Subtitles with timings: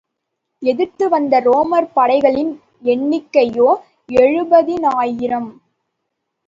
[0.61, 2.51] எதிர்த்து வந்த ரோமர் படைகளின்
[2.85, 3.69] எண்ணிக்கையோ
[4.09, 5.51] எழுபதினாயிரம்.